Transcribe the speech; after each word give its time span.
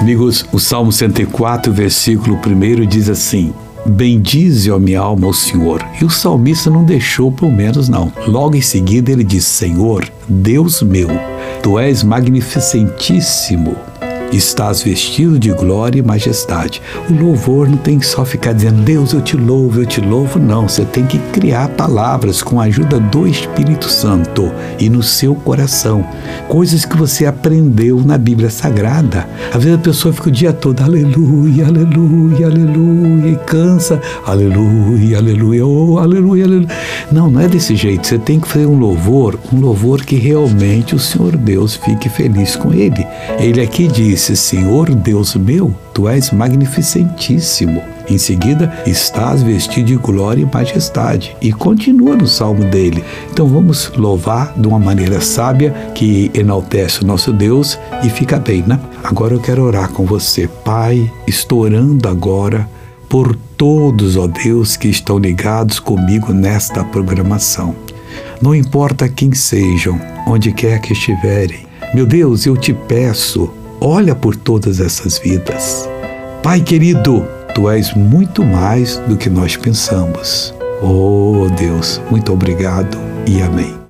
Amigos, 0.00 0.46
o 0.50 0.58
Salmo 0.58 0.90
104, 0.90 1.70
versículo 1.70 2.34
1 2.34 2.86
diz 2.86 3.10
assim: 3.10 3.52
Bendize, 3.84 4.70
ó 4.70 4.78
minha 4.78 4.98
alma, 4.98 5.26
o 5.26 5.34
Senhor. 5.34 5.86
E 6.00 6.04
o 6.06 6.08
salmista 6.08 6.70
não 6.70 6.82
deixou 6.82 7.30
por 7.30 7.52
menos, 7.52 7.86
não. 7.86 8.10
Logo 8.26 8.56
em 8.56 8.62
seguida 8.62 9.12
ele 9.12 9.22
diz: 9.22 9.44
Senhor, 9.44 10.10
Deus 10.26 10.80
meu, 10.80 11.08
tu 11.62 11.78
és 11.78 12.02
magnificentíssimo 12.02 13.76
estás 14.32 14.82
vestido 14.82 15.38
de 15.38 15.50
glória 15.50 15.98
e 15.98 16.02
majestade. 16.02 16.80
O 17.08 17.12
louvor 17.12 17.68
não 17.68 17.76
tem 17.76 17.98
que 17.98 18.06
só 18.06 18.24
ficar 18.24 18.52
dizendo, 18.52 18.82
Deus, 18.82 19.12
eu 19.12 19.20
te 19.20 19.36
louvo, 19.36 19.80
eu 19.80 19.86
te 19.86 20.00
louvo. 20.00 20.38
Não, 20.38 20.68
você 20.68 20.84
tem 20.84 21.04
que 21.06 21.18
criar 21.32 21.68
palavras 21.70 22.42
com 22.42 22.60
a 22.60 22.64
ajuda 22.64 23.00
do 23.00 23.26
Espírito 23.26 23.88
Santo 23.88 24.50
e 24.78 24.88
no 24.88 25.02
seu 25.02 25.34
coração. 25.34 26.04
Coisas 26.48 26.84
que 26.84 26.96
você 26.96 27.26
aprendeu 27.26 28.00
na 28.00 28.16
Bíblia 28.18 28.50
Sagrada. 28.50 29.28
Às 29.52 29.64
vezes 29.64 29.78
a 29.78 29.82
pessoa 29.82 30.14
fica 30.14 30.28
o 30.28 30.32
dia 30.32 30.52
todo, 30.52 30.80
aleluia, 30.80 31.66
aleluia, 31.66 32.46
aleluia, 32.46 33.32
e 33.32 33.36
cansa, 33.46 34.00
aleluia, 34.24 35.18
aleluia, 35.18 35.66
oh, 35.66 35.98
aleluia, 35.98 36.44
aleluia. 36.44 36.68
Não, 37.10 37.30
não 37.30 37.40
é 37.40 37.48
desse 37.48 37.74
jeito. 37.74 38.06
Você 38.06 38.18
tem 38.18 38.38
que 38.38 38.48
fazer 38.48 38.66
um 38.66 38.78
louvor, 38.78 39.38
um 39.52 39.60
louvor 39.60 40.04
que 40.04 40.16
realmente 40.16 40.94
o 40.94 40.98
Senhor 40.98 41.36
Deus 41.36 41.76
fique 41.76 42.08
feliz 42.08 42.56
com 42.56 42.72
ele. 42.72 43.06
Ele 43.38 43.60
aqui 43.60 43.88
diz, 43.88 44.19
disse: 44.20 44.36
Senhor 44.36 44.94
Deus 44.94 45.34
meu, 45.34 45.74
tu 45.94 46.06
és 46.06 46.30
magnificentíssimo. 46.30 47.82
Em 48.08 48.18
seguida, 48.18 48.70
estás 48.86 49.42
vestido 49.42 49.86
de 49.86 49.96
glória 49.96 50.42
e 50.42 50.54
majestade. 50.54 51.34
E 51.40 51.52
continua 51.52 52.16
no 52.16 52.26
salmo 52.26 52.64
dele. 52.64 53.02
Então 53.32 53.46
vamos 53.46 53.90
louvar 53.96 54.52
de 54.58 54.68
uma 54.68 54.78
maneira 54.78 55.20
sábia 55.20 55.72
que 55.94 56.30
enaltece 56.34 57.02
o 57.02 57.06
nosso 57.06 57.32
Deus 57.32 57.78
e 58.04 58.10
fica 58.10 58.38
bem, 58.38 58.62
né? 58.66 58.78
Agora 59.02 59.34
eu 59.34 59.40
quero 59.40 59.62
orar 59.62 59.90
com 59.90 60.04
você. 60.04 60.46
Pai, 60.64 61.10
estou 61.26 61.60
orando 61.60 62.06
agora 62.06 62.68
por 63.08 63.34
todos, 63.56 64.16
ó 64.16 64.26
Deus, 64.26 64.76
que 64.76 64.88
estão 64.88 65.18
ligados 65.18 65.78
comigo 65.78 66.32
nesta 66.32 66.84
programação. 66.84 67.74
Não 68.42 68.54
importa 68.54 69.08
quem 69.08 69.32
sejam, 69.32 70.00
onde 70.26 70.52
quer 70.52 70.80
que 70.80 70.92
estiverem. 70.92 71.66
Meu 71.94 72.06
Deus, 72.06 72.46
eu 72.46 72.56
te 72.56 72.72
peço, 72.72 73.50
olha 73.80 74.14
por 74.14 74.36
todas 74.36 74.80
essas 74.80 75.18
vidas. 75.18 75.88
Pai 76.42 76.60
querido, 76.60 77.26
tu 77.54 77.68
és 77.68 77.94
muito 77.94 78.44
mais 78.44 78.96
do 79.08 79.16
que 79.16 79.30
nós 79.30 79.56
pensamos. 79.56 80.54
Oh 80.82 81.48
Deus, 81.58 82.00
muito 82.10 82.32
obrigado 82.32 82.96
e 83.26 83.42
amém. 83.42 83.78